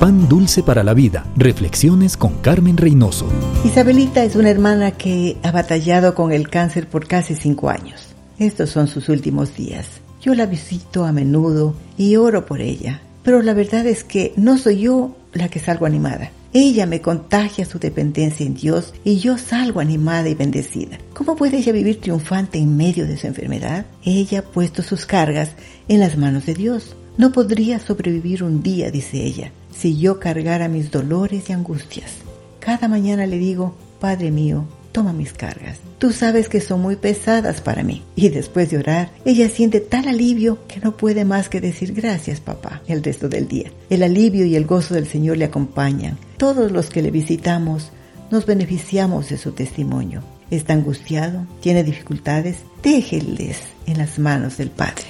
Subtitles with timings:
[0.00, 1.26] Pan dulce para la vida.
[1.36, 3.26] Reflexiones con Carmen Reynoso.
[3.66, 8.08] Isabelita es una hermana que ha batallado con el cáncer por casi cinco años.
[8.38, 9.86] Estos son sus últimos días.
[10.22, 13.02] Yo la visito a menudo y oro por ella.
[13.22, 16.30] Pero la verdad es que no soy yo la que salgo animada.
[16.54, 20.96] Ella me contagia su dependencia en Dios y yo salgo animada y bendecida.
[21.12, 23.84] ¿Cómo puede ella vivir triunfante en medio de su enfermedad?
[24.02, 25.50] Ella ha puesto sus cargas
[25.88, 26.96] en las manos de Dios.
[27.18, 32.12] No podría sobrevivir un día, dice ella, si yo cargara mis dolores y angustias.
[32.60, 35.78] Cada mañana le digo, Padre mío, toma mis cargas.
[35.98, 38.02] Tú sabes que son muy pesadas para mí.
[38.14, 42.40] Y después de orar, ella siente tal alivio que no puede más que decir gracias,
[42.40, 43.72] papá, el resto del día.
[43.88, 46.18] El alivio y el gozo del Señor le acompañan.
[46.36, 47.90] Todos los que le visitamos
[48.30, 50.22] nos beneficiamos de su testimonio.
[50.50, 55.09] Está angustiado, tiene dificultades, déjeles en las manos del Padre.